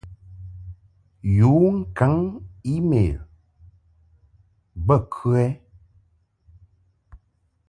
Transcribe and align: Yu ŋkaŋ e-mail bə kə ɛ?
Yu 1.37 1.53
ŋkaŋ 1.79 2.15
e-mail 2.73 3.17
bə 4.85 4.95
kə 5.11 5.27
ɛ? 5.45 5.47